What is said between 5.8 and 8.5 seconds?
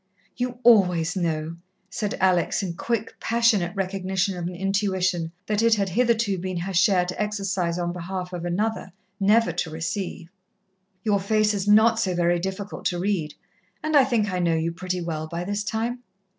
hitherto been her share to exercise on behalf of